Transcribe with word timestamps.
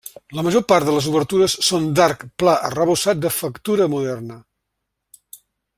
La 0.37 0.43
major 0.45 0.61
part 0.71 0.87
de 0.87 0.93
les 0.95 1.09
obertures 1.11 1.55
són 1.67 1.85
d'arc 1.99 2.25
pla 2.43 2.57
arrebossat 2.71 3.21
de 3.27 3.33
factura 3.37 3.91
moderna. 3.97 4.43